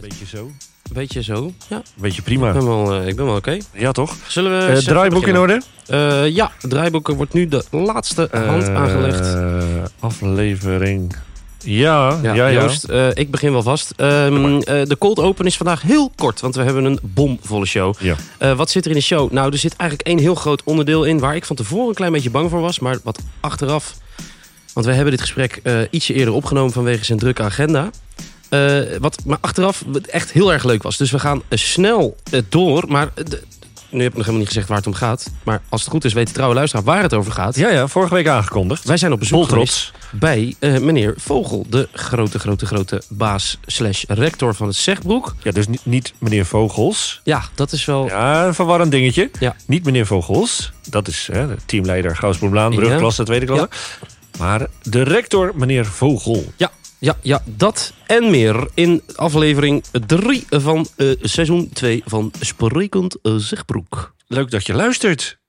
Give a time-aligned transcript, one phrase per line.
[0.00, 0.50] Beetje zo.
[0.92, 1.52] Beetje zo.
[1.68, 2.52] Ja, Beetje ik prima.
[2.52, 3.58] ben wel, eh, ik ben wel oké.
[3.72, 4.16] Ja, toch?
[4.26, 4.70] Zullen we...
[4.72, 5.62] Even draaiboek in orde?
[5.86, 9.36] Eh, ja, draaiboek wordt nu de laatste hand aangelegd.
[9.98, 11.16] aflevering.
[11.64, 12.52] Ja, ja, ja.
[12.52, 13.92] Joost, ik begin wel vast.
[13.96, 17.94] Ehm, eh, de cold open is vandaag heel kort, want we hebben een bomvolle show.
[17.98, 18.54] Ja.
[18.54, 19.32] Wat zit er in de show?
[19.32, 21.18] Nou, er zit eigenlijk één heel groot onderdeel in...
[21.18, 23.94] waar ik van tevoren een klein beetje bang voor was, maar wat achteraf...
[24.72, 27.90] Want we hebben dit gesprek ietsje eerder opgenomen vanwege zijn drukke agenda.
[28.52, 30.96] Eh, wat maar achteraf echt heel erg leuk was.
[30.96, 33.08] Dus we gaan eh, snel eh, door, maar...
[33.14, 33.42] de-
[33.90, 35.30] nu heb ik nog helemaal niet gezegd waar het om gaat.
[35.42, 37.56] Maar als het goed is, weet de trouwe luisteraar waar het over gaat.
[37.56, 38.84] Ja, ja, vorige week aangekondigd.
[38.84, 44.54] Wij zijn op bezoek geweest bij meneer Vogel, de grote, grote, grote baas slash rector
[44.54, 45.34] van het Zegbroek.
[45.42, 47.20] Ja, dus niet, niet meneer Vogels.
[47.24, 48.06] Ja, dat is wel...
[48.06, 49.30] Ja, een verwarrend dingetje.
[49.40, 49.56] Ja.
[49.66, 50.72] Niet meneer Vogels.
[50.88, 53.68] Dat is hè, de teamleider Gauwsbloemlaan, brugklasse, tweede klasse.
[54.38, 56.52] Maar de rector, meneer Vogel.
[56.56, 56.70] Ja,
[57.02, 64.14] ja, ja, dat en meer in aflevering 3 van eh, seizoen 2 van Sprekend Zegbroek.
[64.26, 65.40] Leuk dat je luistert.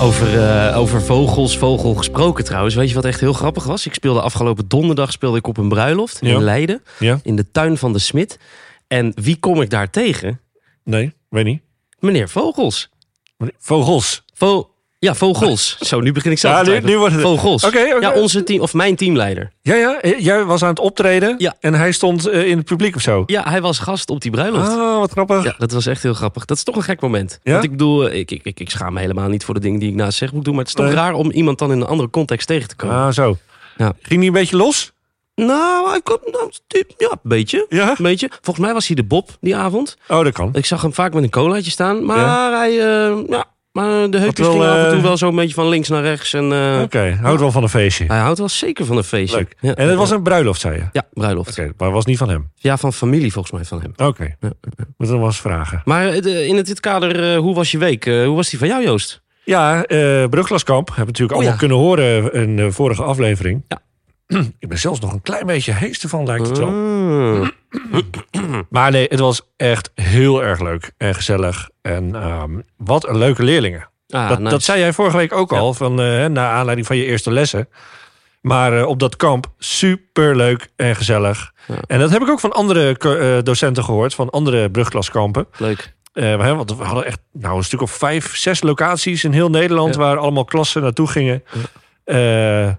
[0.00, 2.74] Over, eh, over vogels, vogel gesproken trouwens.
[2.74, 3.86] Weet je wat echt heel grappig was?
[3.86, 6.34] Ik speelde afgelopen donderdag speelde ik op een bruiloft Ja.
[6.34, 6.82] in Leiden.
[6.98, 7.20] Ja?
[7.22, 8.38] In de tuin van de Smit.
[8.86, 10.40] En wie kom ik daar tegen?
[10.84, 11.62] Nee, weet niet.
[11.98, 12.88] Meneer Vogels.
[13.36, 14.24] Meneer Vogels.
[14.34, 15.78] Vo ja, Vogels.
[15.80, 17.22] Zo, nu begin ik zelf Ja, te nu, nu wordt het...
[17.22, 17.64] Vogels.
[17.64, 18.06] Oké, oké.
[18.06, 19.52] Ja, onze team, of mijn teamleider.
[19.62, 21.54] Ja, ja, eh, jij was aan het optreden Ja.
[21.60, 23.22] en hij stond eh, in het publiek of zo.
[23.26, 24.68] Ja, hij was gast op die bruiloft.
[24.68, 25.44] Ah, wat grappig.
[25.44, 26.44] Ja, dat was echt heel grappig.
[26.44, 27.40] Dat is toch een gek moment.
[27.42, 27.52] Ja?
[27.52, 29.88] Want ik bedoel, ik, ik, ik, ik schaam me helemaal niet voor de dingen die
[29.88, 30.54] ik naast zeg moet doen.
[30.54, 30.94] Maar het is toch Nee.
[30.94, 32.96] raar om iemand dan in een andere context tegen te komen.
[32.96, 33.36] Ah, zo.
[33.76, 33.92] Ja.
[34.02, 34.92] Ging hij een beetje los?
[35.34, 36.50] Nou, komt, nou,
[36.96, 37.66] ja, een beetje.
[37.68, 37.88] Ja?
[37.88, 38.30] Een beetje.
[38.42, 39.96] Volgens mij was hij de Bob die avond.
[40.08, 40.50] Oh, dat kan.
[40.52, 42.04] Ik zag hem vaak met een colaatje staan.
[42.04, 42.58] Maar Ja.
[42.58, 43.44] hij, eh, ja,
[43.82, 46.02] maar de heupjes wel, gingen af en toe eh, wel zo'n beetje van links naar
[46.02, 46.34] rechts.
[46.34, 48.04] En eh, Oké, houdt wel van een feestje.
[48.06, 49.36] hij houdt wel zeker van een feestje.
[49.36, 49.54] Leuk.
[49.60, 50.84] Ja, En het was een bruiloft, zei je?
[50.92, 51.56] Ja, bruiloft.
[51.56, 52.50] maar het was niet van hem.
[52.54, 54.08] Ja, van familie volgens mij van hem.
[54.08, 54.36] Oké,
[54.96, 55.82] moet dan wel eens vragen.
[55.84, 58.06] Maar eh, in dit kader, eh, hoe was je week?
[58.06, 59.22] Eh, hoe was die van jou, Joost?
[59.44, 61.58] Ja, eh Bruglaskamp hebben we natuurlijk Oh, allemaal ja.
[61.58, 63.64] kunnen horen in de vorige aflevering.
[63.68, 63.80] Ja.
[64.58, 66.70] Ik ben zelfs nog een klein beetje hees ervan, lijkt het wel.
[68.70, 71.68] Maar nee, het was echt heel erg leuk en gezellig.
[71.82, 73.88] En ehm, wat een leuke leerlingen.
[74.08, 74.50] Ah, dat, nice.
[74.50, 75.58] dat zei jij vorige week ook Ja.
[75.58, 77.68] al, van, eh, naar aanleiding van je eerste lessen.
[78.40, 81.52] Maar eh, op dat kamp, super leuk en gezellig.
[81.66, 81.74] Ja.
[81.86, 85.46] En dat heb ik ook van andere eh, docenten gehoord, van andere brugklaskampen.
[85.56, 85.96] Leuk.
[86.12, 89.94] Want we hadden echt nou, een stuk of vijf, zes locaties in heel Nederland...
[89.94, 90.00] Ja.
[90.00, 91.44] waar allemaal klassen naartoe gingen.
[92.04, 92.70] Eh,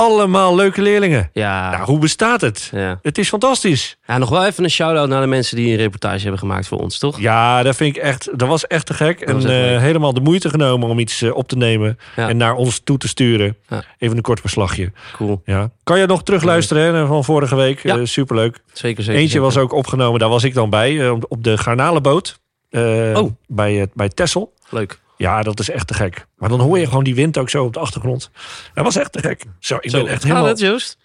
[0.00, 1.30] allemaal leuke leerlingen.
[1.32, 1.70] Ja.
[1.70, 2.68] Nou, hoe bestaat het?
[2.72, 2.98] ja.
[3.02, 3.96] Het is fantastisch.
[4.06, 6.78] ja, nog wel even een shout-out naar de mensen die een reportage hebben gemaakt voor
[6.78, 7.20] ons, toch?
[7.20, 8.28] Ja, dat vind ik echt.
[8.38, 9.20] Dat was echt te gek.
[9.20, 12.28] En echt eh, helemaal de moeite genomen om iets eh, op te nemen Ja.
[12.28, 13.56] en naar ons toe te sturen.
[13.68, 13.82] Ja.
[13.98, 14.92] Even een kort verslagje.
[15.12, 15.42] Cool.
[15.44, 15.70] Ja.
[15.82, 17.82] Kan je nog terugluisteren hè, van vorige week?
[17.82, 17.96] Ja.
[17.98, 18.58] Eh, superleuk.
[18.72, 19.20] Zeker, zeker.
[19.20, 22.38] Eentje was ook opgenomen, daar was ik dan bij, op- de garnalenboot.
[22.72, 23.30] Oh.
[23.46, 24.52] bij, bij Tessel.
[24.68, 25.00] Leuk.
[25.20, 26.26] Ja, dat is echt te gek.
[26.36, 28.30] Maar dan hoor je gewoon die wind ook zo op de achtergrond.
[28.74, 29.44] Dat was echt te gek.
[29.58, 30.48] Zo, ik Zo, ben echt gaat helemaal...
[30.48, 30.98] het, Joost?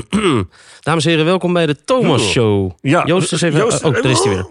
[0.80, 2.70] Dames en heren, welkom bij de Thomas Show.
[2.80, 3.58] Ja, Joost is even...
[3.58, 4.50] Joost- oh, daar is hij weer.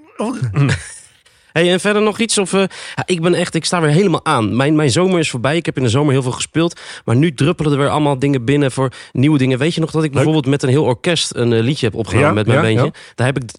[1.52, 2.38] Hey, en verder nog iets?
[2.38, 2.64] Of, eh,
[2.96, 4.56] ja, ik ben echt, ik sta weer helemaal aan.
[4.56, 5.56] Mijn, mijn zomer is voorbij.
[5.56, 6.80] Ik heb in de zomer heel veel gespeeld.
[7.06, 9.58] Maar nu druppelen er weer allemaal dingen binnen voor nieuwe dingen.
[9.58, 12.28] Weet je nog dat ik bijvoorbeeld met een heel orkest een eh, liedje heb opgenomen
[12.30, 12.86] Ja, met mijn ja, beentje?
[12.86, 13.14] ja.
[13.16, 13.50] Daar heb ik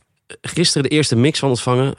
[0.41, 1.95] gisteren de eerste mix van ontvangen.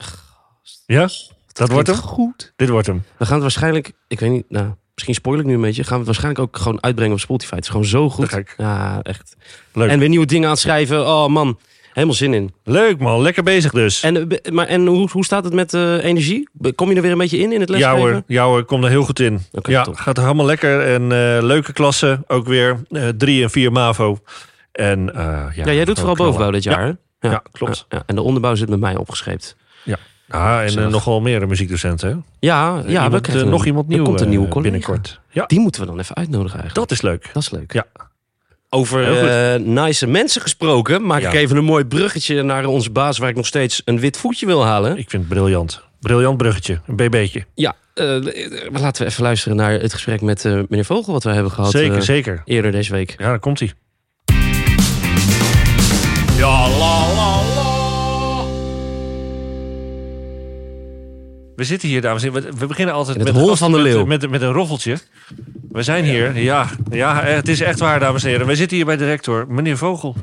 [0.86, 1.08] Ja,
[1.54, 1.96] dat wordt hem.
[1.96, 2.52] Goed.
[2.56, 3.02] Dit wordt hem.
[3.16, 5.82] We gaan het waarschijnlijk, ik weet niet, nou, misschien spoil ik nu een beetje.
[5.82, 7.54] Gaan we het waarschijnlijk ook gewoon uitbrengen op Spotify.
[7.54, 8.42] Het is gewoon zo goed.
[8.56, 9.36] Ja, echt.
[9.72, 9.90] Leuk.
[9.90, 11.06] En weer nieuwe dingen aan het schrijven.
[11.06, 11.58] Oh man,
[11.92, 12.54] helemaal zin in.
[12.64, 14.02] Leuk man, lekker bezig dus.
[14.02, 16.48] En, eh, maar, en hoe, hoe staat het met eh, energie?
[16.74, 18.12] Kom je er weer een beetje in, in het Ja lesgeven?
[18.12, 19.40] hoor, ja hoor, ik kom er heel goed in.
[19.52, 19.96] Oké, ja, top.
[19.96, 20.80] gaat helemaal lekker.
[20.80, 22.82] En eh, leuke klassen, ook weer.
[23.16, 24.18] drie en vier MAVO.
[24.72, 26.32] En, ja, Ja, jij doet vooral knallen.
[26.32, 26.96] bovenbouw dit jaar?
[27.20, 27.86] Ja, klopt.
[27.88, 28.02] Ja, ja.
[28.06, 29.56] En de onderbouw zit met mij opgescheept.
[29.84, 29.98] Ja,
[30.28, 32.08] en eh, nogal meer muziekdocenten.
[32.08, 32.14] hè?
[32.38, 34.48] Ja, ja Iemand, we eh, krijgen nog een- iemand nieuw Er komt een eh, nieuwe
[34.48, 34.70] collega.
[34.70, 35.20] binnenkort.
[35.30, 36.88] Ja, Die moeten we dan even uitnodigen eigenlijk.
[36.88, 37.30] dat is leuk.
[37.32, 37.72] Dat is leuk.
[37.72, 37.86] Ja.
[38.68, 41.28] Over eh nice mensen gesproken, maak Ja.
[41.28, 43.18] ik even een mooi bruggetje naar onze baas...
[43.18, 44.98] waar ik nog steeds een wit voetje wil halen.
[44.98, 45.82] Ik vind het briljant.
[46.00, 47.44] Briljant bruggetje, een bb'tje.
[47.54, 48.06] Ja, eh,
[48.72, 51.12] laten we even luisteren naar het gesprek met eh, meneer Vogel...
[51.12, 52.42] wat wij hebben gehad Zeker, eh, zeker.
[52.44, 53.14] eerder deze week.
[53.18, 53.72] Ja, daar komt hij.
[56.36, 57.40] Ja, la, la,
[61.56, 62.50] We zitten hier, dames en heren.
[62.52, 64.04] We- We beginnen altijd het met, hol van de leeuw.
[64.04, 64.98] Met, met, een roffeltje.
[65.68, 66.38] We zijn hier.
[66.38, 68.46] Ja, ja, het is echt waar, dames en heren.
[68.46, 70.16] Wij zitten hier bij de rector, meneer Vogel.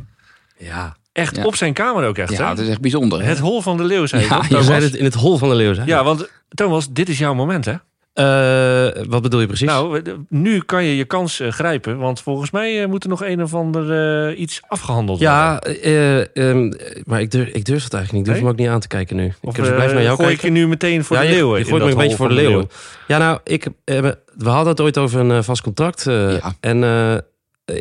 [0.57, 2.49] Ja, Echt op zijn kamer ook echt, Ja, hè?
[2.49, 3.23] het is echt bijzonder.
[3.23, 4.65] Het hol van de leeuw, zei je Ja, je Thomas?
[4.65, 5.75] zei het in het hol van de leeuw.
[5.75, 5.83] hè?
[5.83, 7.73] Ja, want Thomas, dit is jouw moment, hè?
[8.13, 9.67] Eh, wat bedoel je precies?
[9.67, 11.97] Nou, nu kan je je kans eh, grijpen.
[11.97, 13.91] Want volgens mij eh, moet er nog een of ander
[14.29, 15.81] eh, iets afgehandeld ja, worden.
[15.81, 16.71] eh, ehm,
[17.05, 18.19] maar ik durf, ik durf het eigenlijk niet.
[18.21, 18.43] Ik durf Nee?
[18.43, 19.33] hem ook niet aan te kijken nu.
[19.41, 20.31] Of ik blijf naar jou gooi kijken.
[20.33, 21.53] ik je nu meteen voor ja, de je- leeuwen?
[21.59, 22.67] Je, in gooit me dat een beetje voor de leeuwen.
[23.07, 26.07] Ja, nou, ik, we hadden het ooit over een vast contract.
[26.07, 26.53] eh, Ja.
[26.59, 27.17] En eh,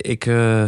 [0.02, 0.64] ik, eh,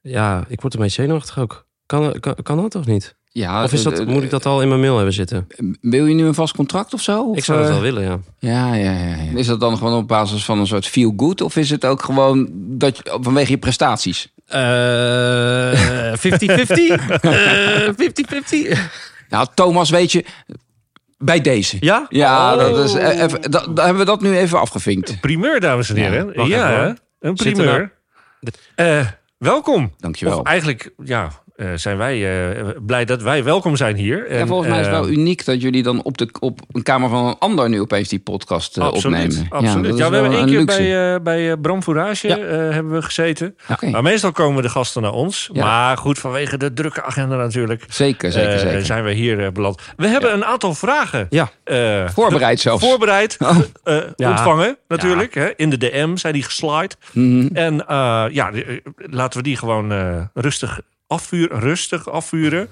[0.00, 1.66] ja, ik word een beetje zenuwachtig ook.
[1.86, 3.16] Kan, kan, kan dat toch niet?
[3.36, 5.46] Ja, Of is dat, eh, moet ik dat al in mijn mail hebben zitten?
[5.80, 7.22] Wil je nu een vast contract of zo?
[7.22, 8.18] Of, Ik zou dat eh, wel willen, ja.
[8.38, 9.38] Ja, ja, ja, ja.
[9.38, 11.40] Is dat dan gewoon op basis van een soort feel good?
[11.40, 14.32] Of is het ook gewoon dat je, vanwege je prestaties?
[14.46, 14.60] Eh,
[16.12, 16.16] 50-50?
[17.20, 18.78] Eh, 50-50?
[19.28, 20.24] Nou, Thomas, weet je,
[21.18, 21.76] bij deze.
[21.80, 22.06] Ja?
[22.08, 22.58] Ja, Oh.
[22.58, 25.20] dat is, eh, even, dat, hebben we dat nu even afgevinkt.
[25.20, 26.48] Primeur, dames en heren.
[26.48, 27.92] Ja, een primeur.
[28.74, 29.06] Eh,
[29.38, 29.92] welkom.
[29.98, 30.38] Dankjewel.
[30.40, 34.26] Of eigenlijk, ja, eh, zijn wij eh, blij dat wij welkom zijn hier.
[34.26, 36.82] En volgens mij is het wel eh, uniek dat jullie dan op, de, op een
[36.82, 39.46] kamer van een ander nu opeens die podcast eh, Absoluut, opnemen.
[39.50, 39.96] absoluut.
[39.96, 40.76] Ja, is we hebben één keer luxe.
[41.22, 42.38] bij, bij Bram Fourage Ja.
[42.38, 43.56] hebben we gezeten.
[43.90, 45.50] Maar meestal komen de gasten naar ons.
[45.52, 45.64] Ja.
[45.64, 47.84] Maar goed, vanwege de drukke agenda natuurlijk.
[47.88, 48.84] Zeker, zeker, zeker.
[48.84, 49.80] zijn we hier beland.
[49.96, 51.50] We hebben een aantal vragen Ja.
[52.12, 52.84] Voorbereid zelfs.
[52.84, 53.58] voorbereid Oh.
[54.16, 54.30] Ja.
[54.30, 55.34] ontvangen, natuurlijk.
[55.34, 55.48] Hè?
[55.56, 56.94] In de DM zijn die geslide.
[57.12, 57.46] Mhm.
[57.56, 57.74] En
[58.32, 58.50] ja,
[58.96, 59.92] laten we die gewoon
[60.34, 61.60] rustig afvuren.
[61.60, 62.68] Rustig afvuren.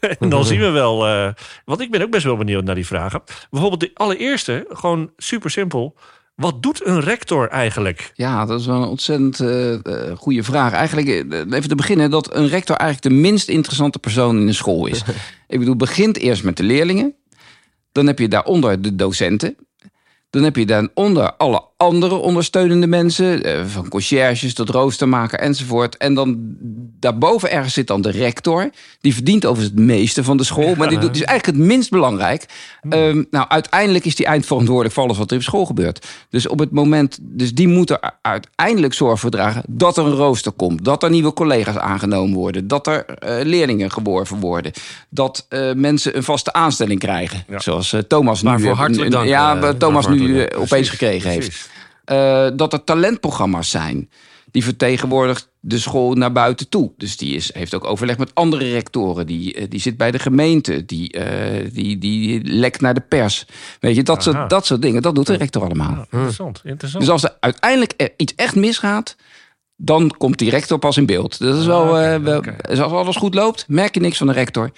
[0.18, 1.06] en dan zien we wel.
[1.06, 1.32] eh,
[1.64, 3.22] want ik ben ook best wel benieuwd naar die vragen.
[3.50, 5.96] Bijvoorbeeld de allereerste, gewoon super simpel.
[6.34, 8.12] Wat doet een rector eigenlijk?
[8.14, 10.72] Ja, dat is wel een ontzettend eh, goede vraag.
[10.72, 11.08] Eigenlijk,
[11.52, 15.02] even te beginnen, dat een rector eigenlijk de minst interessante persoon in een school is.
[15.48, 17.14] Ik bedoel, begint eerst met de leerlingen.
[17.92, 19.56] Dan heb je daaronder de docenten.
[20.30, 23.42] Dan heb je daaronder alle andere ondersteunende mensen.
[23.42, 25.96] eh, Van conciërges tot roostermaker enzovoort.
[25.96, 26.36] En dan
[27.00, 28.70] daarboven ergens zit dan de rector.
[29.00, 30.74] Die verdient overigens het meeste van de school.
[30.74, 32.46] Maar die doet dus eigenlijk het minst belangrijk.
[32.88, 36.06] Ehm, nou, uiteindelijk is die eindverantwoordelijk voor alles wat er op school gebeurt.
[36.30, 40.12] Dus op het moment, dus die moeten er uiteindelijk zorg voor dragen dat er een
[40.14, 44.72] rooster komt, dat er nieuwe collega's aangenomen worden, dat er eh, leerlingen geworven worden,
[45.08, 47.58] dat eh, mensen een vaste aanstelling krijgen, Ja.
[47.60, 51.67] zoals Thomas nu, Waarvoor eh, hartelijk n- dank, ja, Thomas nu opeens gekregen heeft.
[52.08, 54.10] Eh, dat er talentprogramma's zijn.
[54.50, 56.92] Die vertegenwoordigt de school naar buiten toe.
[56.96, 59.26] Dus die is, heeft ook overleg met andere rectoren.
[59.26, 60.84] Die, eh, die zit bij de gemeente.
[60.84, 63.46] Die, eh, die, die lekt naar de pers.
[63.80, 65.02] Weet je, dat, soort, dat soort dingen.
[65.02, 65.90] Dat doet de rector allemaal.
[65.90, 67.04] Ja, interessant, interessant.
[67.04, 69.16] Dus als er uiteindelijk er iets echt misgaat...
[69.76, 71.38] dan komt die rector pas in beeld.
[71.38, 74.70] Dat is wel, Ah, als alles goed loopt, merk je niks van de rector.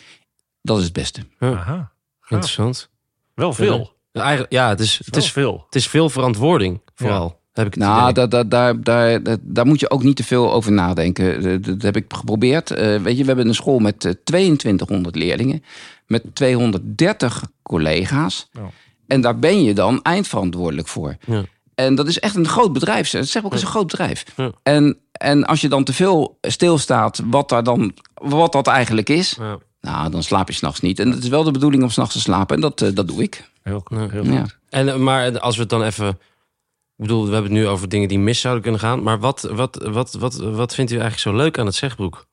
[0.63, 1.21] Dat is het beste.
[1.39, 1.93] Aha.
[2.29, 2.91] Interessant.
[3.35, 3.99] Wel veel.
[4.13, 5.63] Ja, eigenlijk, ja het, is, het, is, veel.
[5.67, 7.39] het is veel verantwoording, vooral.
[7.53, 10.73] Heb ik Nou, daar, daar, daar, daar, daar, moet je ook niet te veel over
[10.73, 11.43] nadenken.
[11.43, 12.71] Dat, dat heb ik geprobeerd.
[12.71, 15.65] Eh, weet je, we hebben een school met eh, 2200 leerlingen.
[16.07, 18.49] Met 230 collega's.
[18.53, 18.71] Ja.
[19.07, 21.17] En daar ben je dan eindverantwoordelijk voor.
[21.27, 21.45] Ja.
[21.75, 23.11] En dat is echt een groot bedrijf.
[23.11, 24.25] Dat zeg ook, het is een groot bedrijf.
[24.37, 24.53] Ja.
[24.63, 29.37] En, en als je dan te veel stilstaat wat, daar dan, wat dat eigenlijk is...
[29.39, 29.59] Ja.
[29.81, 30.99] Nou, dan slaap je s'nachts niet.
[30.99, 32.55] En het is wel de bedoeling om s'nachts te slapen.
[32.55, 33.51] En dat, eh, dat doe ik.
[33.63, 34.09] Heel, Ja.
[34.09, 34.41] heel Ja.
[34.41, 34.59] goed.
[34.69, 36.09] En, eh, maar als we het dan even...
[36.09, 39.03] Ik bedoel, we hebben het nu over dingen die mis zouden kunnen gaan.
[39.03, 42.27] Maar wat, wat, wat, wat, wat vindt u eigenlijk zo leuk aan het Zegbroek?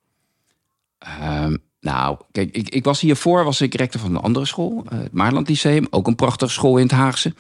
[1.00, 4.98] Ehm, nou, kijk, ik, ik was hiervoor was ik rector van een andere school, eh,
[5.00, 5.88] het Maarland Lyceum.
[5.90, 7.34] Ook een prachtige school in het Haagse.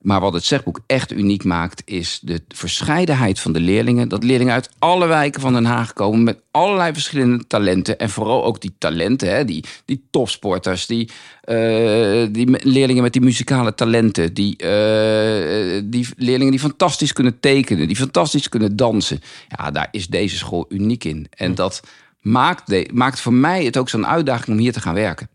[0.00, 4.08] Maar wat het zegboek echt uniek maakt, is de verscheidenheid van de leerlingen.
[4.08, 7.98] Dat leerlingen uit alle wijken van Den Haag komen met allerlei verschillende talenten.
[7.98, 13.22] En vooral ook die talenten, hè, die, die topsporters, die, eh, die leerlingen met die
[13.22, 14.34] muzikale talenten.
[14.34, 19.20] Die, eh, die leerlingen die fantastisch kunnen tekenen, die fantastisch kunnen dansen.
[19.48, 21.26] Ja, daar is deze school uniek in.
[21.30, 21.80] En dat
[22.20, 25.28] maakt, de, maakt voor mij het ook zo'n uitdaging om hier te gaan werken.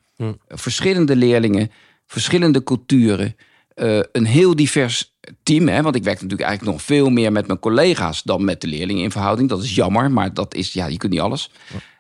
[0.48, 1.72] Verschillende leerlingen,
[2.06, 3.36] verschillende culturen.
[3.76, 5.14] Eh, een heel divers
[5.44, 5.68] team.
[5.68, 5.82] Hè?
[5.82, 9.04] Want ik werk natuurlijk eigenlijk nog veel meer met mijn collega's dan met de leerlingen
[9.04, 9.50] in verhouding.
[9.50, 11.52] Dat is jammer, maar dat is, ja, je kunt niet alles.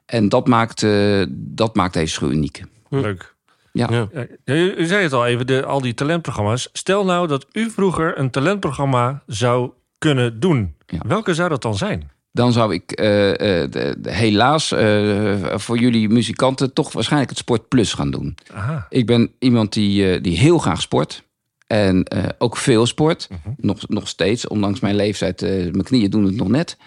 [0.05, 2.63] En dat maakt, eh, dat maakt deze school uniek.
[2.89, 3.33] Leuk.
[3.71, 3.87] Ja.
[3.91, 4.07] Ja.
[4.45, 6.69] U, u zei het al even, de, al die talentprogramma's.
[6.73, 10.75] Stel nou dat u vroeger een talentprogramma zou kunnen doen.
[10.85, 10.97] Ja.
[11.07, 12.09] Welke zou dat dan zijn?
[12.31, 13.29] Dan zou ik eh,
[13.63, 18.37] eh, de- de- helaas eh, voor jullie muzikanten toch waarschijnlijk het Sport Plus gaan doen.
[18.53, 18.85] Aha.
[18.89, 21.23] Ik ben iemand die, eh, die heel graag sport.
[21.67, 23.27] En eh, ook veel sport.
[23.29, 23.53] Mhm.
[23.57, 25.41] nog, nog steeds, ondanks mijn leeftijd.
[25.41, 26.77] eh, mijn knieën doen het nog net.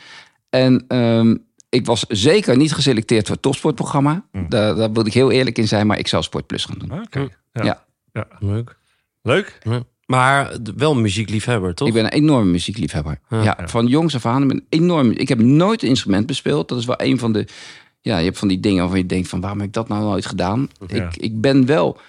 [0.50, 1.36] En ehm,
[1.68, 4.24] ik was zeker niet geselecteerd voor het topsportprogramma.
[4.32, 4.48] Mhm.
[4.48, 5.86] Daar, daar wil ik heel eerlijk in zijn.
[5.86, 7.02] Maar ik zou Sport Plus gaan doen.
[7.02, 7.28] Oké.
[7.52, 7.64] Ja.
[7.64, 7.84] Ja.
[8.12, 8.26] Ja.
[8.38, 8.76] Leuk.
[9.22, 9.58] Leuk.
[9.62, 9.82] Ja.
[10.06, 11.88] Maar wel muziekliefhebber, toch?
[11.88, 13.20] Ik ben een enorme muziekliefhebber.
[13.28, 13.42] Ja.
[13.42, 14.42] Ja, van jongs af aan.
[14.42, 16.68] Ik, ben enorm, ik heb nooit een instrument bespeeld.
[16.68, 17.46] Dat is wel een van de
[18.00, 20.02] ja, je hebt van die dingen waarvan je denkt van waarom heb ik dat nou
[20.02, 20.68] nooit gedaan?
[20.86, 21.06] Ja.
[21.06, 22.00] Ik, ik ben wel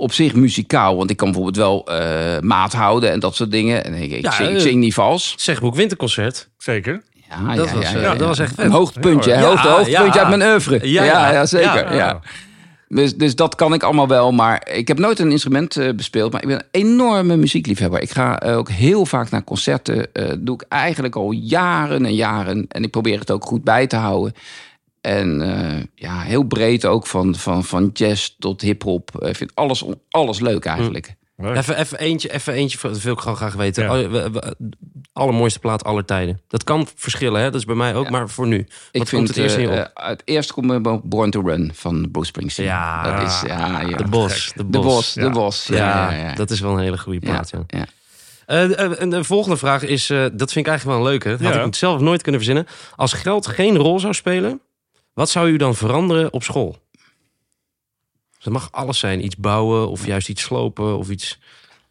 [0.00, 3.84] op zich muzikaal, want ik kan bijvoorbeeld wel eh, maat houden en dat soort dingen.
[3.84, 5.34] En ik, ik, Ja, zing, ik eh, zing niet vals.
[5.36, 6.48] Zegboek Winterconcert.
[6.58, 7.02] Zeker.
[7.30, 8.58] Ja, dat ja, was, ja, eh, ja, dat was echt.
[8.58, 9.46] Een hoogtepuntje, hoor.
[9.46, 10.26] Hoogte, hoogtepuntje ja.
[10.26, 10.88] uit mijn oeuvre.
[10.88, 11.94] Ja, Ja, zeker.
[11.94, 11.94] Ja.
[11.94, 12.20] Ja.
[12.88, 14.32] Dus, dus dat kan ik allemaal wel.
[14.32, 16.32] Maar ik heb nooit een instrument eh, bespeeld.
[16.32, 18.00] Maar ik ben een enorme muziekliefhebber.
[18.00, 20.12] Ik ga ook heel vaak naar concerten.
[20.12, 22.66] eh doe ik eigenlijk al jaren en jaren.
[22.68, 24.34] En ik probeer het ook goed bij te houden.
[25.00, 27.06] En eh, ja, heel breed ook.
[27.06, 29.10] Van, van, van jazz tot hip-hop.
[29.24, 31.14] Ik vind alles, alles leuk eigenlijk.
[31.36, 31.56] Leuk.
[31.56, 33.84] Even, even eentje, even eentje, dat wil ik gewoon graag weten.
[33.84, 34.00] Ja.
[34.24, 34.36] Oh,
[35.12, 36.40] Allermooiste plaat aller tijden.
[36.48, 37.50] Dat kan verschillen, hè?
[37.50, 38.10] dat is bij mij ook, Ja.
[38.10, 38.58] maar voor nu.
[38.58, 39.72] Ik Wat vind komt het eerst eh, op?
[39.94, 42.66] eh, het eerste komt me Born to Run van Bruce Springsteen.
[42.66, 43.02] Ja.
[43.18, 43.96] dat is ja, ja.
[43.96, 44.52] de Bos.
[44.54, 45.12] De De Bos.
[45.12, 45.66] de bos.
[45.66, 46.34] Ja, Ja, ja, ja.
[46.34, 47.50] dat is wel een hele goede plaat.
[47.50, 47.62] Ja.
[47.66, 47.86] ja.
[48.46, 51.28] Eh, eh, en de volgende vraag is, eh, dat vind ik eigenlijk wel een leuke.
[51.28, 51.62] Dat had Ja.
[51.64, 52.66] ik zelf nooit kunnen verzinnen.
[52.96, 54.60] Als geld geen rol zou spelen,
[55.20, 56.76] wat zou u dan veranderen op school?
[58.36, 59.24] Dus het mag alles zijn.
[59.24, 61.38] Iets bouwen of juist iets slopen of iets...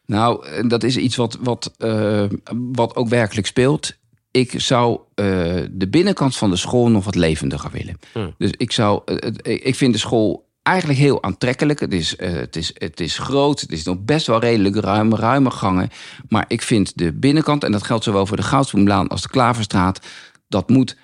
[0.05, 2.25] Nou, eh, dat is iets wat, wat, eh,
[2.73, 3.97] wat ook werkelijk speelt.
[4.31, 5.25] Ik zou eh,
[5.71, 7.99] de binnenkant van de school nog wat levendiger willen.
[8.13, 8.33] Hmm.
[8.37, 11.79] Dus ik zou, het- ik vind de school eigenlijk heel aantrekkelijk.
[11.79, 15.51] Het is, het, is, het is groot, het is nog best wel redelijk ruim, ruime
[15.51, 15.89] gangen.
[16.29, 19.99] Maar ik vind de binnenkant, en dat geldt zowel voor de Goudsbloemlaan als de Klaverstraat,
[20.47, 20.95] dat moet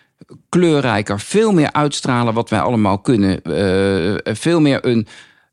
[0.49, 3.41] kleurrijker, veel meer uitstralen wat wij allemaal kunnen.
[3.41, 5.07] Eh, veel meer een.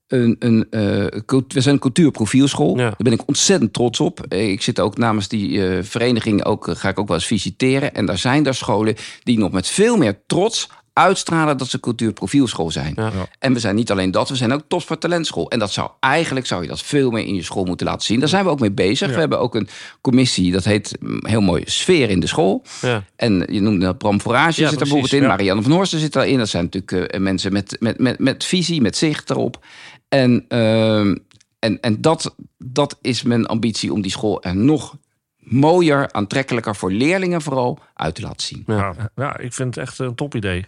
[0.07, 2.77] Een, een, eh, we zijn een cultuurprofielschool.
[2.77, 2.83] Ja.
[2.83, 4.21] Daar ben ik ontzettend trots op.
[4.29, 7.27] Eh, Ik zit ook namens die eh, vereniging, ook, eh, ga ik ook wel eens
[7.27, 7.95] visiteren.
[7.95, 12.71] En daar zijn daar scholen die nog met veel meer trots uitstralen dat ze cultuurprofielschool
[12.71, 12.93] zijn.
[12.97, 13.11] Ja.
[13.39, 15.51] En we zijn niet alleen dat, we zijn ook top voor talentschool.
[15.51, 18.21] En dat zou eigenlijk zou je dat veel meer in je school moeten laten zien.
[18.21, 19.09] Daar zijn we ook mee bezig.
[19.09, 19.69] We hebben ook een
[20.01, 22.63] commissie, dat heet mm, heel mooi sfeer in de school.
[22.81, 23.05] Ja.
[23.17, 25.23] En je noemde dat Bram Forage Ja, zit er bijvoorbeeld in.
[25.23, 25.29] ja.
[25.29, 26.39] Marianne van Horsten zit daarin.
[26.39, 29.65] Dat zijn natuurlijk eh, mensen met, met, met, met visie, met zicht erop.
[30.09, 31.17] En, ehm,
[31.59, 34.97] en, en dat, dat is mijn ambitie om die school er nog
[35.37, 38.63] mooier, aantrekkelijker voor leerlingen vooral uit te laten zien.
[38.67, 38.77] Ja.
[38.77, 39.11] Ja.
[39.15, 40.67] ja, ik vind het echt een top idee.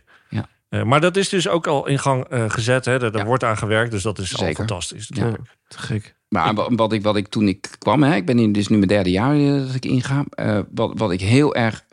[0.75, 2.85] Eh, maar dat is dus ook al in gang eh, gezet.
[2.85, 2.99] Hè?
[2.99, 3.25] Daar Ja.
[3.25, 5.07] wordt aan gewerkt, dus dat is al fantastisch.
[5.15, 5.27] Ja.
[5.27, 5.33] Ja,
[5.69, 6.15] te gek.
[6.29, 8.69] Maar wa- wat ik, wat ik toen ik kwam, hè, ik ben in, dit is
[8.69, 10.25] nu mijn derde jaar eh, dat ik inga.
[10.31, 11.85] eh, wat, wat ik heel erg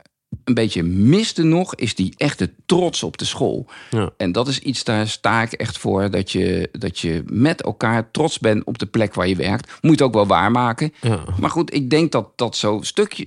[0.44, 3.66] een beetje miste nog, is die echte trots op de school.
[3.90, 4.10] Ja.
[4.18, 8.12] En dat is iets, daar sta ik echt voor, dat je, dat je met elkaar
[8.12, 9.68] trots bent op de plek waar je werkt.
[9.68, 10.94] Moet je het ook wel waarmaken.
[11.02, 11.20] Ja.
[11.40, 13.26] Maar goed, ik denk dat dat zo stukje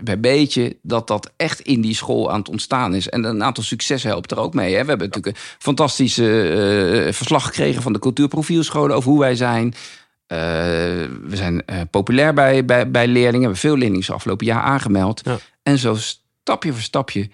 [0.00, 3.08] bij beetje, dat dat echt in die school aan het ontstaan is.
[3.08, 4.74] En een aantal successen helpt er ook mee.
[4.74, 4.82] Hè.
[4.82, 6.48] We hebben natuurlijk een fantastische
[7.06, 9.74] eh, verslag gekregen van de cultuurprofielscholen over hoe wij zijn.
[10.26, 13.32] Eh, we zijn eh, populair bij, bij, bij leerlingen.
[13.32, 15.20] We hebben veel leerlingen afgelopen jaar aangemeld.
[15.24, 15.38] Ja.
[15.62, 15.96] En zo
[16.50, 17.28] stapje voor stapje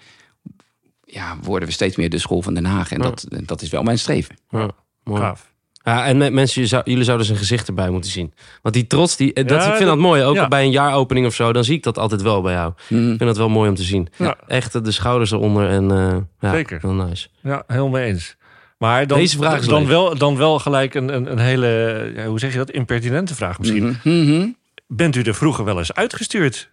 [1.03, 2.91] ja, worden we steeds meer de school van Den Haag.
[2.91, 3.03] En Ja.
[3.03, 4.35] dat, dat is wel mijn streven.
[4.49, 4.69] Ja,
[5.03, 5.21] mooi.
[5.21, 5.55] Gaaf.
[5.83, 8.33] Ja, en me- mensen, zou- jullie zouden zijn gezicht erbij moeten zien.
[8.61, 10.23] Want die trots, die, eh, dat, Ja, ik vind dat- dat mooi.
[10.23, 10.47] Ook ja.
[10.47, 12.73] bij een jaaropening of zo, dan zie ik dat altijd wel bij jou.
[12.89, 13.01] Mhm.
[13.01, 14.07] Ik vind dat wel mooi om te zien.
[14.17, 14.35] Ja.
[14.47, 16.77] Echt eh, de schouders eronder en eh ja, Zeker.
[16.81, 17.27] heel nice.
[17.41, 18.35] Ja, helemaal mee eens.
[18.77, 19.87] Maar dan, Deze vraag is dan, leuk.
[19.89, 23.59] wel, dan wel gelijk een, een, een hele, ja, hoe zeg je dat, impertinente vraag
[23.59, 23.97] misschien.
[24.03, 24.09] Mhm.
[24.31, 24.47] Mhm.
[24.87, 26.71] Bent u er vroeger wel eens uitgestuurd?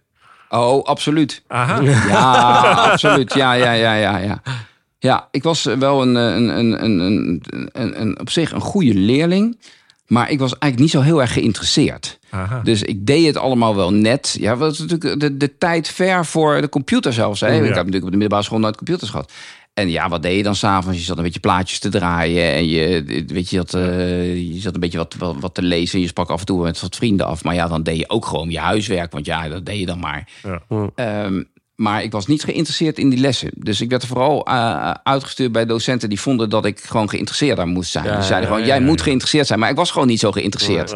[0.49, 1.41] Oh, absoluut.
[1.47, 1.79] Aha.
[1.81, 2.61] Ja,
[2.91, 3.33] absoluut.
[3.33, 4.41] Ja, ja, ja, ja, ja.
[4.99, 8.93] Ja, ik was wel een, een, een, een, een, een, een- op zich een goede
[8.93, 9.57] leerling.
[10.07, 12.19] Maar ik was eigenlijk niet zo heel erg geïnteresseerd.
[12.29, 12.61] Aha.
[12.63, 14.37] Dus ik deed het allemaal wel net.
[14.39, 17.39] Ja, was natuurlijk de, de tijd ver voor de computer zelfs.
[17.39, 17.47] Hè?
[17.47, 17.53] Ja.
[17.53, 19.31] Ik heb natuurlijk op de middelbare school nooit computers gehad.
[19.75, 20.97] En ja, wat deed je dan s'avonds?
[20.97, 22.53] Je zat een beetje plaatjes te draaien.
[22.53, 25.95] En je, weet je, dat, eh, je zat een beetje wat, wat, wat te lezen.
[25.95, 27.43] En je sprak af en toe met wat vrienden af.
[27.43, 29.11] Maar ja, dan deed je ook gewoon je huiswerk.
[29.11, 30.29] Want ja, dat deed je dan maar.
[30.43, 30.91] Ja.
[30.95, 31.43] Ehm,
[31.75, 33.51] maar ik was niet geïnteresseerd in die lessen.
[33.53, 37.59] Dus ik werd er vooral eh, uitgestuurd bij docenten die vonden dat ik gewoon geïnteresseerd
[37.59, 38.05] aan moest zijn.
[38.05, 39.03] Ja, die zeiden ja, gewoon, ja, jij ja, moet ja.
[39.03, 39.59] geïnteresseerd zijn.
[39.59, 40.95] Maar ik was gewoon niet zo geïnteresseerd.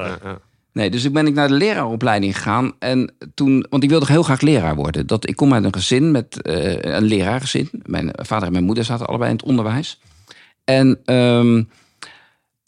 [0.73, 2.73] Nee, dus ik ben ik naar de leraaropleiding gegaan.
[2.79, 5.07] En toen, want ik wilde heel graag leraar worden.
[5.07, 7.69] Dat, ik kom uit een gezin met eh, een leraargezin.
[7.85, 9.99] Mijn vader en mijn moeder zaten allebei in het onderwijs.
[10.63, 11.63] En ehm,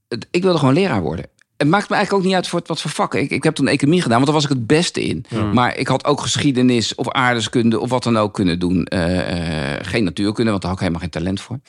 [0.08, 1.26] het- ik wilde gewoon leraar worden.
[1.58, 3.20] Het maakt me eigenlijk ook niet uit voor het- wat voor vakken.
[3.22, 5.26] Ik, ik heb toen economie gedaan, want daar was ik het beste in.
[5.54, 8.86] Maar ik had ook geschiedenis of aardeskunde of wat dan ook kunnen doen.
[8.86, 11.60] Eh, eh, geen natuurkunde, want daar had ik helemaal geen talent voor.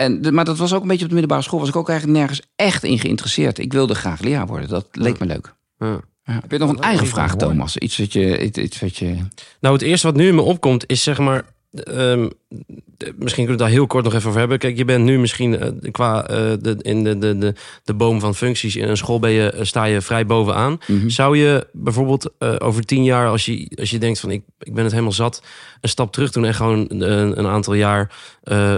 [0.00, 1.60] En, maar dat was ook een beetje op de middelbare school.
[1.60, 3.58] Was ik ook eigenlijk nergens echt in geïnteresseerd.
[3.58, 4.68] Ik wilde graag leraar worden.
[4.68, 5.54] Dat leek me leuk.
[5.78, 6.00] Ja.
[6.22, 6.32] Ja.
[6.40, 7.36] Heb je nog een eigen vraag.
[7.36, 7.76] Thomas?
[7.76, 8.44] Iets wat je.
[8.44, 9.16] Iets, iets wat je...
[9.60, 11.44] Nou, het eerste wat nu in me opkomt is zeg maar...
[11.72, 14.58] ehm, de- misschien kunnen we het daar heel kort nog even over hebben.
[14.58, 18.20] Kijk, je bent nu misschien eh, qua eh, de, in de, de, de, de boom
[18.20, 20.78] van functies in een school ben je, eh, sta je vrij bovenaan.
[20.86, 21.08] Mhm.
[21.08, 24.82] Zou je bijvoorbeeld over tien jaar, als je, als je denkt van ik, ik ben
[24.82, 25.42] het helemaal zat,
[25.80, 28.12] een stap terug doen en gewoon een, een aantal jaar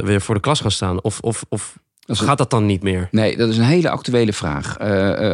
[0.05, 1.03] weer voor de klas gaan staan?
[1.03, 3.09] Of, of, of Dat gaat dat dan niet meer?
[3.11, 4.81] Nee, dat is een hele actuele vraag.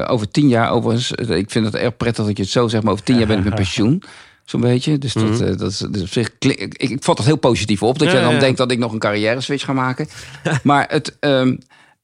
[0.09, 2.93] Over tien jaar, overigens, ik vind het erg prettig dat je het zo zegt, maar
[2.93, 4.03] over tien jaar ben ik met pensioen.
[4.49, 4.99] Zo'n beetje.
[4.99, 5.45] Dus dat, Mhm.
[5.45, 7.99] eh, dat, is, dus op zich ik, ik vat dat heel positief op.
[7.99, 10.09] Dat Ja, jij dan ja, denkt dat ik nog een carrière switch ga maken.
[10.63, 11.57] maar het, ehm,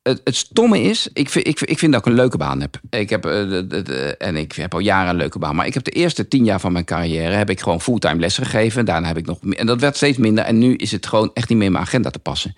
[0.02, 2.80] het, het stomme is, ik vind, ik, ik vind dat ik een leuke baan heb.
[2.90, 5.56] Ik heb, eh, de- de- de- en ik heb al jaren een leuke baan.
[5.56, 8.36] Maar ik heb de eerste tien jaar van mijn carrière heb ik gewoon fulltime les
[8.36, 8.84] gegeven.
[8.84, 10.44] Daarna heb ik nog meer- en dat werd steeds minder.
[10.44, 12.56] En nu is het gewoon echt niet meer in mijn agenda te passen.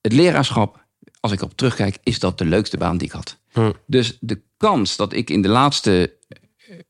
[0.00, 0.84] Het leraarschap,
[1.20, 3.38] als ik op terugkijk, is dat de leukste baan die ik had.
[3.52, 3.70] Hm.
[3.86, 6.12] Dus de kans dat ik in de laatste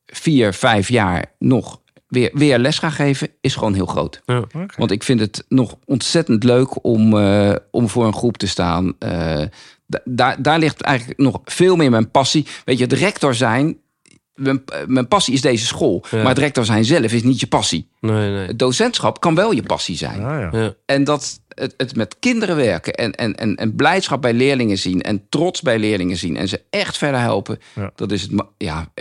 [0.06, 4.22] vier, vijf jaar nog weer, weer les ga geven, is gewoon heel groot.
[4.26, 4.44] Ja.
[4.76, 8.94] Want ik vind het nog ontzettend leuk om, eh, om voor een groep te staan.
[8.98, 9.42] Eh,
[9.86, 12.46] da- daar, daar ligt eigenlijk nog veel meer mijn passie.
[12.64, 13.78] Weet je, het rector zijn.
[14.34, 16.04] Mijn, mijn passie is deze school.
[16.10, 16.18] Ja.
[16.18, 17.88] Maar het rector zijn zelf is niet je passie.
[18.00, 18.46] Nee, nee.
[18.46, 20.24] Het docentschap kan wel je passie zijn.
[20.24, 20.60] Ah, ja.
[20.60, 20.74] Ja.
[20.86, 25.00] En dat het, het met kinderen werken en, en, en, en blijdschap bij leerlingen zien
[25.02, 27.90] en trots bij leerlingen zien en ze echt verder helpen, Ja.
[27.94, 28.32] dat is het.
[28.58, 28.92] Ja,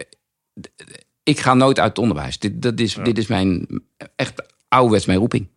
[1.29, 2.39] ik ga nooit uit het onderwijs.
[2.39, 3.67] Dit, dat is, dit is mijn
[4.15, 5.47] echt ouderwets mijn roeping.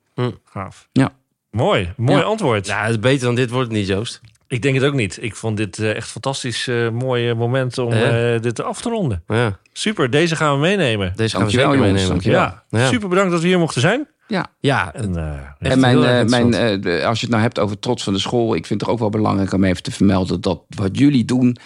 [0.45, 0.88] Gaaf.
[0.93, 1.11] Ja.
[1.50, 2.25] Mooi, mooi Ja.
[2.25, 2.67] antwoord.
[2.67, 4.21] Ja, het is beter dan dit wordt het niet, Joost.
[4.49, 5.19] Ik denk het ook niet.
[5.21, 8.35] Ik vond dit eh, echt fantastisch eh mooi moment om Ja.
[8.35, 9.23] eh, dit af te ronden.
[9.26, 11.12] Ja, Super, deze gaan we meenemen.
[11.17, 12.09] deze gaan we zeker meenemen.
[12.09, 12.41] Dankjewel.
[12.41, 12.87] Ja, Ja.
[12.88, 14.07] super bedankt dat we hier mochten zijn.
[14.26, 14.47] Ja.
[14.61, 17.79] Ja, En, eh, en mijn, eh, mijn, eh, de- als je het nou hebt over
[17.79, 20.41] trots van de school, ik vind het toch ook wel belangrijk om even te vermelden
[20.41, 21.57] dat wat jullie doen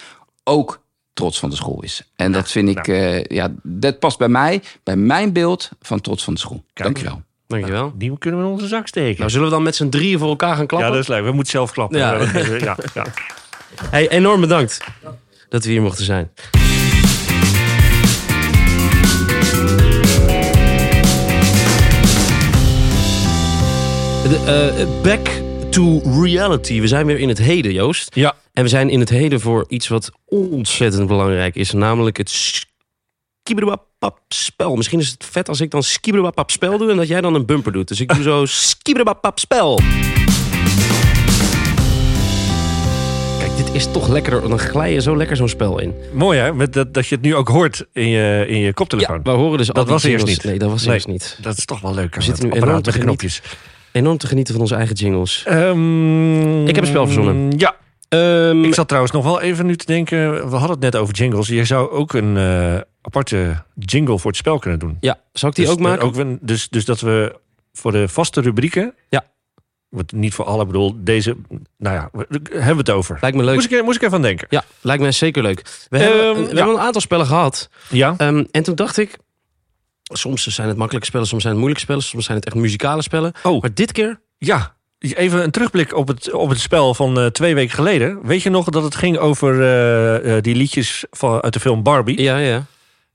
[0.44, 0.84] ook
[1.16, 2.02] trots van de school is.
[2.16, 6.24] En dat vind ik, eh, ja, dat past bij mij, bij mijn beeld van trots
[6.24, 6.64] van de school.
[6.72, 6.88] Kijk.
[6.88, 7.22] Dankjewel.
[7.46, 7.92] dankjewel.
[7.96, 9.18] die kunnen we in onze zak steken.
[9.18, 10.88] Nou, zullen we dan met z'n drieën voor elkaar gaan klappen?
[10.88, 11.24] ja, dat is leuk.
[11.24, 11.98] We moeten zelf klappen.
[11.98, 12.12] Ja.
[12.12, 13.04] Ja, dat- ja, ja.
[13.90, 14.80] Hey, enorm bedankt
[15.48, 16.30] dat we hier mochten zijn.
[24.28, 25.28] De, eh, back
[25.76, 26.80] to reality.
[26.80, 28.14] We zijn weer in het heden, Joost.
[28.14, 28.34] ja.
[28.52, 31.72] En we zijn in het heden voor iets wat ontzettend belangrijk is.
[31.72, 32.30] Namelijk het
[33.42, 34.76] skibberabap spel.
[34.76, 36.90] Misschien is het vet als ik dan skibberabap spel doe...
[36.90, 37.88] en dat jij dan een bumper doet.
[37.88, 39.80] Dus ik doe zo skibberabap spel.
[43.38, 44.48] Kijk, dit is toch lekkerder.
[44.48, 45.94] Dan glij je zo lekker zo'n spel in.
[46.12, 49.16] Mooi hè, Met dat, dat je het nu ook hoort in je, in je koptelefoon.
[49.16, 50.44] Ja, we horen dus al Dat die was eerst niet.
[50.44, 50.94] Nee, dat was Nee.
[50.94, 51.38] eerst niet.
[51.42, 52.14] Dat is toch wel leuk.
[52.14, 53.00] We zitten nu enorm te genieten.
[53.00, 53.42] knopjes.
[53.96, 55.42] Enorm te genieten van onze eigen jingles.
[55.46, 57.52] Ehm, Ik heb een spel verzonnen.
[57.58, 57.76] Ja,
[58.08, 60.32] Ehm, ik zat trouwens nog wel even nu te denken.
[60.50, 61.48] We hadden het net over jingles.
[61.48, 64.96] Je zou ook een eh, aparte jingle voor het spel kunnen doen.
[65.00, 66.04] ja, zal ik die Dus, ook maken?
[66.04, 67.36] Ook, dus, dus dat we
[67.72, 68.94] voor de vaste rubrieken.
[69.08, 69.24] Ja.
[69.88, 71.36] Wat niet voor alle, bedoel, deze.
[71.78, 73.18] Nou ja, we- hebben we het over.
[73.20, 73.54] Lijkt me leuk.
[73.54, 74.46] Moest ik, moest ik even aan denken.
[74.50, 75.86] Ja, lijkt me zeker leuk.
[75.88, 76.56] We, Ehm, hebben, we ja.
[76.56, 77.68] hebben een aantal spellen gehad.
[77.88, 78.14] Ja.
[78.50, 79.16] En toen dacht ik...
[80.12, 82.08] Soms zijn het makkelijke spellen, soms zijn het moeilijke spellen...
[82.08, 83.32] soms zijn het echt muzikale spellen.
[83.42, 83.60] Oh.
[83.60, 84.20] Maar dit keer...
[84.38, 88.26] Ja, even een terugblik op het, op het spel van eh, twee weken geleden.
[88.26, 91.82] Weet je nog dat het ging over eh, eh, die liedjes van, uit de film
[91.82, 92.22] Barbie?
[92.22, 92.64] Ja, ja.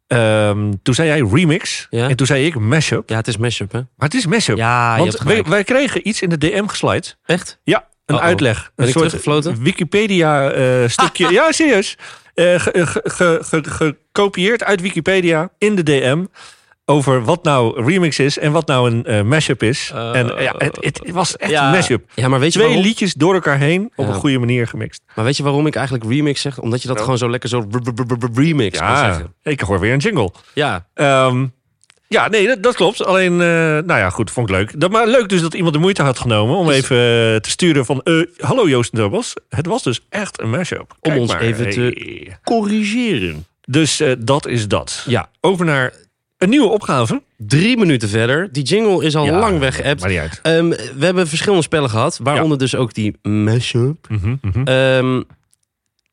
[0.08, 2.10] Ehm, toen zei jij remix Ja.
[2.10, 3.10] en toen zei ik mashup.
[3.10, 3.78] Ja, het is mashup, hè?
[3.78, 4.58] Maar het is mashup.
[4.58, 7.08] Ja, je Want hebt wij, wij kregen iets in de DM geslide.
[7.26, 7.60] Echt?
[7.64, 8.28] Ja, een Uh-oh.
[8.28, 8.72] uitleg.
[8.76, 9.64] Ben een ik teruggefloten?
[9.64, 11.32] Wikipedia eh, stukje.
[11.40, 11.98] ja, serieus.
[12.36, 16.26] Ge- ge- ge- ge- gekopieerd uit Wikipedia in de DM.
[16.92, 19.92] Over wat nou remix is en wat nou een eh, mashup is.
[19.96, 21.66] Uh, en ja, het, het was echt ja.
[21.66, 22.04] een mashup.
[22.16, 22.86] Ja, maar weet je Twee waarom?
[22.88, 24.12] liedjes door elkaar heen op Ja.
[24.14, 25.02] een goede manier gemixt.
[25.16, 26.60] Maar weet je waarom ik eigenlijk remix zeg?
[26.60, 27.04] Omdat je dat Ja.
[27.04, 27.68] gewoon zo lekker zo
[28.34, 29.34] remix kan Ja, zeggen.
[29.44, 30.32] ik hoor weer een jingle.
[30.54, 31.46] Ja, Ehm,
[32.08, 33.06] ja, nee, dat, dat klopt.
[33.06, 34.80] Alleen, eh, nou ja, goed, vond ik leuk.
[34.80, 37.50] Dat, maar leuk dus dat iemand de moeite had genomen om Dus- even eh, te
[37.50, 38.02] sturen van...
[38.04, 39.34] eh, hallo Joost en Dobos.
[39.50, 40.96] Het was dus echt een mashup.
[41.02, 41.42] Kijk ons maar.
[41.42, 43.46] even te- corrigeren.
[43.62, 45.04] Dus eh, dat is dat.
[45.08, 45.94] Ja, Over naar
[46.42, 47.22] een nieuwe opgave.
[47.38, 48.52] drie minuten verder.
[48.52, 50.04] Die jingle is al Ja, lang weggeëpt.
[50.04, 50.40] Uit.
[50.42, 54.08] Ehm, we hebben verschillende spellen gehad, waaronder dus ook die mashup.
[54.64, 55.22] Ehm,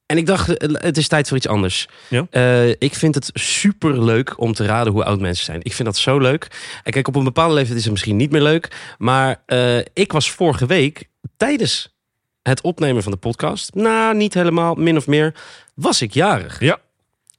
[0.07, 1.89] en ik dacht, eh, het is tijd voor iets anders.
[2.09, 2.27] Ja.
[2.31, 5.61] Eh, ik vind het super leuk om te raden hoe oud mensen zijn.
[5.63, 6.49] Ik vind dat zo leuk.
[6.85, 8.95] En kijk, op een bepaalde leeftijd is het misschien niet meer leuk.
[8.99, 11.97] Maar eh, ik was vorige week tijdens
[12.43, 15.35] het opnemen van de podcast, nou niet helemaal, min of meer,
[15.75, 16.61] was ik jarig.
[16.61, 16.79] Ja.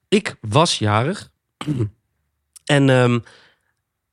[0.07, 1.29] Ik was jarig.
[2.69, 3.19] En ehm,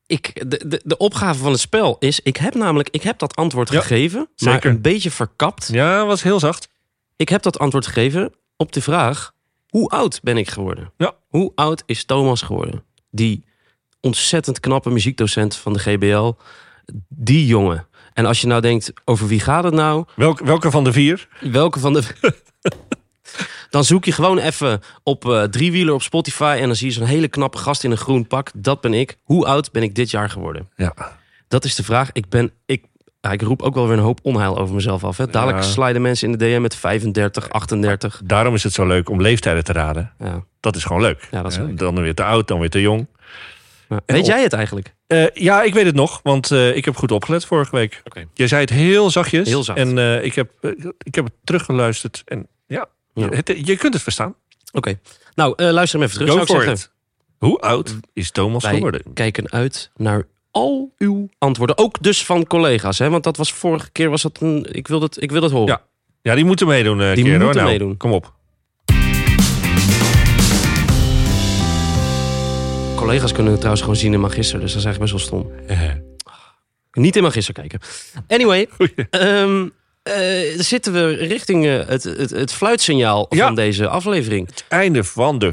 [0.07, 3.37] ik, de, de, de opgave van het spel is, ik heb namelijk, ik heb dat
[3.37, 4.71] antwoord Ja, gegeven, maar zeker.
[4.71, 5.69] een beetje verkapt.
[5.73, 6.69] Ja, was heel zacht.
[7.17, 9.33] Ik heb dat antwoord gegeven op de vraag:
[9.69, 10.93] hoe oud ben ik geworden?
[10.97, 11.15] Ja.
[11.29, 12.85] Hoe oud is Thomas geworden?
[13.11, 13.45] Die
[14.01, 16.33] ontzettend knappe muziekdocent van de GBL.
[17.09, 17.87] Die jongen.
[18.13, 20.05] En als je nou denkt, over wie gaat het nou?
[20.15, 21.29] Welk, welke van de vier?
[21.41, 22.03] Welke van de...
[23.71, 26.57] dan zoek je gewoon even op eh driewieler op Spotify...
[26.61, 28.51] en dan zie je zo'n hele knappe gast in een groen pak.
[28.55, 29.17] Dat ben ik.
[29.23, 30.69] Hoe oud ben ik dit jaar geworden?
[30.77, 30.95] Ja.
[31.49, 32.11] Dat is de vraag.
[32.13, 32.51] Ik ben...
[32.67, 32.85] Ik,
[33.21, 35.17] ja, ik roep ook wel weer een hoop onheil over mezelf af.
[35.17, 35.27] Hè.
[35.27, 35.65] Dadelijk Ja.
[35.65, 38.21] sliden mensen in de DM met 35, 38.
[38.25, 40.13] Daarom is het zo leuk om leeftijden te raden.
[40.19, 40.45] Ja.
[40.61, 41.29] Dat is gewoon leuk.
[41.31, 41.65] Ja, dat is Hè?
[41.65, 41.79] leuk.
[41.79, 43.07] Dan weer te oud, dan weer te jong.
[43.89, 44.95] Weet op- jij het eigenlijk?
[45.07, 48.01] Eh, ja, ik weet het nog, want eh, ik heb goed opgelet vorige week.
[48.05, 48.25] Oké.
[48.35, 49.49] Je zei het heel zachtjes.
[49.49, 49.79] Heel zacht.
[49.79, 50.51] En ik, heb,
[51.03, 52.23] ik heb het teruggeluisterd.
[52.25, 52.87] En ja,
[53.17, 53.29] Ja.
[53.65, 54.35] Je kunt het verstaan.
[54.73, 54.99] Oké.
[55.35, 56.91] Nou, eh, luister hem even terug, Go zou ik zeggen.
[57.39, 59.03] Hoe oud is Thomas Wij geworden?
[59.15, 61.79] kijken uit naar al uw antwoorden.
[61.79, 63.11] Ook dus van collega's, hè?
[63.11, 64.67] Want dat was vorige keer was dat een...
[64.71, 65.67] Ik wil dat, ik wil dat horen.
[65.67, 65.83] Ja.
[66.23, 67.43] Ja, die moeten meedoen, eh Die keer, hoor.
[67.43, 67.97] moeten Nou, meedoen.
[67.97, 68.35] Kom op.
[72.97, 75.53] Collega's kunnen het trouwens gewoon zien in Magister, dus dat is eigenlijk best wel stom.
[76.93, 77.81] Niet in Magister kijken.
[78.29, 79.71] Anyway, Goeie.
[80.07, 83.47] Eh, zitten we richting eh, het, het, het fluitsignaal Ja.
[83.47, 84.49] van deze aflevering.
[84.69, 85.53] Einde van de...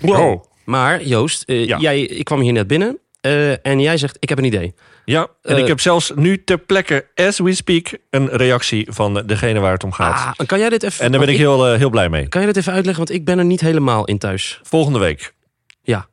[0.00, 0.20] Wow.
[0.20, 0.44] Oh.
[0.64, 1.78] Maar Joost, eh, Ja.
[1.78, 2.98] jij, ik kwam hier net binnen
[3.62, 4.74] en jij zegt, ik heb een idee.
[5.04, 9.60] Ja, en ik heb zelfs nu ter plekke, as we speak, een reactie van degene
[9.60, 10.36] waar het om gaat.
[10.38, 11.04] Ah, kan jij dit even...
[11.04, 12.28] en daar ben ik want heel, heel blij mee.
[12.28, 13.04] Kan je dit even uitleggen?
[13.04, 14.60] Want ik ben er niet helemaal in thuis.
[14.62, 15.34] Volgende week
[15.82, 16.06] Ja,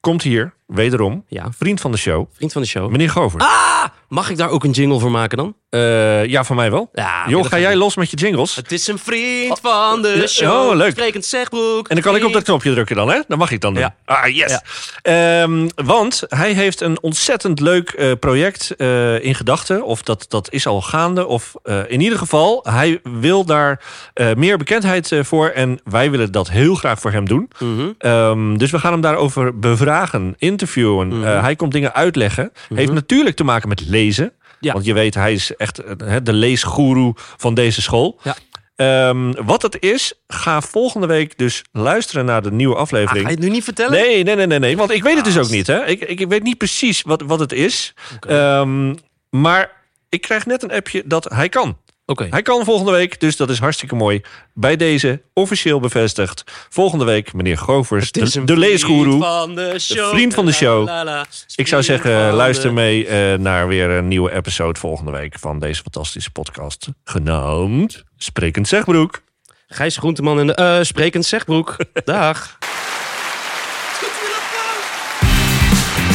[0.00, 1.48] komt hier, wederom, ja.
[1.58, 2.90] vriend van de show, Vriend van de show.
[2.90, 3.40] meneer Gover.
[3.40, 5.56] Ah, mag ik daar ook een jingle voor maken dan?
[5.70, 6.88] Eh, ja, van mij wel.
[6.92, 8.56] Ja, Joh, dat ga jij los met je jingles?
[8.56, 10.68] Het is een vriend van de ja, show.
[10.70, 10.90] oh, leuk.
[10.90, 11.88] Sprekend Zegbroek.
[11.88, 13.20] En dan kan ik op dat knopje drukken dan, hè?
[13.28, 13.82] Dat mag ik dan doen.
[13.82, 13.94] Ja.
[14.04, 14.60] Ah, yes.
[15.02, 19.84] Ehm, want hij heeft een ontzettend leuk eh, project eh, in gedachten.
[19.84, 21.26] Of dat, dat is al gaande.
[21.26, 23.80] Of eh, in ieder geval, hij wil daar
[24.14, 25.48] eh, meer bekendheid eh, voor.
[25.48, 27.50] En wij willen dat heel graag voor hem doen.
[27.58, 27.90] Mhm.
[27.98, 31.08] Ehm, dus we gaan hem daarover bevragen, interviewen.
[31.08, 31.24] Mhm.
[31.24, 32.52] Eh, hij komt dingen uitleggen.
[32.74, 34.32] Heeft natuurlijk te maken met lezen.
[34.60, 34.72] Ja.
[34.72, 35.76] Want je weet, hij is echt
[36.22, 38.20] de leesgoeroe van deze school.
[38.22, 38.36] Ja.
[38.76, 43.24] Ehm, wat het is, ga volgende week dus luisteren naar de nieuwe Ah, aflevering.
[43.24, 43.92] ga je het nu niet vertellen?
[43.92, 44.76] Nee, nee, nee, nee, nee.
[44.76, 45.54] Want ik weet het dus ook Haast.
[45.54, 45.66] niet.
[45.66, 45.86] Hè?
[45.86, 47.94] Ik, ik, ik weet niet precies wat, wat het is.
[48.20, 48.94] Ehm,
[49.30, 49.70] maar
[50.08, 51.76] ik krijg net een appje dat hij kan.
[52.10, 52.26] Oké.
[52.30, 54.20] Hij kan volgende week, dus dat is hartstikke mooi.
[54.54, 56.44] Bij deze officieel bevestigd.
[56.68, 59.12] Volgende week, meneer Govers, de, de leesgoeroe.
[59.12, 60.10] vriend van de show.
[60.10, 60.86] vriend van de show.
[60.86, 61.26] La, la, la.
[61.56, 65.82] Ik zou zeggen, luister mee eh, naar weer een nieuwe episode volgende week van deze
[65.82, 66.88] fantastische podcast.
[67.04, 69.20] Genaamd Sprekend Zegbroek.
[69.68, 70.54] Gijs Groenteman en de...
[70.54, 71.76] eh Sprekend Zegbroek.
[72.04, 72.58] Dag.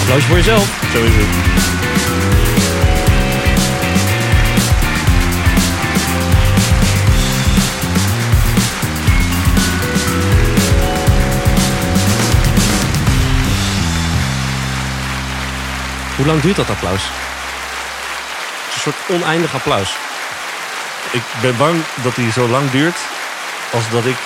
[0.01, 0.89] Applaus voor jezelf.
[0.93, 2.52] Zo is het.
[16.15, 17.01] Hoe lang duurt dat applaus?
[17.03, 19.95] Het is een soort oneindig applaus.
[21.11, 22.95] Ik ben bang dat hij zo lang duurt
[23.71, 24.17] als dat ik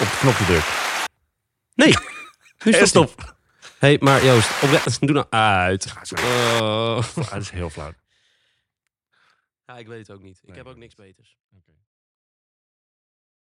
[0.00, 0.64] op het knopje druk.
[1.74, 1.94] Nee.
[2.64, 3.34] Nu stop.
[3.78, 5.94] Hé, hey, maar Joost, oprecht, doe nou uit.
[6.60, 7.14] Oh.
[7.14, 7.92] Dat is heel flauw.
[9.66, 10.40] Ja, ik weet het ook niet.
[10.44, 11.36] Ik heb ook niks beters.